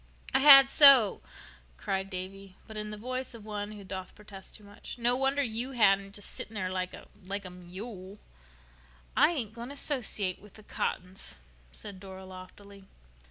[0.33, 1.21] "I had so,"
[1.77, 4.97] cried Davy, but in the voice of one who doth protest too much.
[4.97, 8.17] "No wonder you hadn't—just sitting there like a—like a mule."
[9.15, 11.37] "I ain't going to, 'sociate with the Cottons,"
[11.71, 12.85] said Dora loftily.